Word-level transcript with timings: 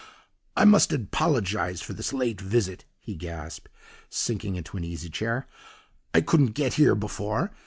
"'I 0.57 0.65
must 0.65 0.91
apologise 0.91 1.79
for 1.79 1.93
this 1.93 2.11
late 2.11 2.41
visit,' 2.41 2.85
he 2.97 3.13
gasped, 3.13 3.69
sinking 4.09 4.55
into 4.55 4.75
an 4.75 4.83
easy 4.83 5.11
chair, 5.11 5.45
'I 6.15 6.21
couldn't 6.21 6.55
get 6.57 6.73
here 6.73 6.95
before. 6.95 7.51